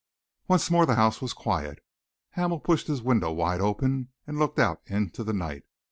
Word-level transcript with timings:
Once 0.47 0.71
more 0.71 0.83
the 0.87 0.95
house 0.95 1.21
was 1.21 1.31
quiet. 1.31 1.77
Hamel 2.31 2.59
pushed 2.59 2.87
his 2.87 3.03
window 3.03 3.31
wide 3.31 3.61
open 3.61 4.09
and 4.25 4.39
looked 4.39 4.57
out 4.57 4.81
into 4.87 5.23
the 5.23 5.31
night. 5.31 5.61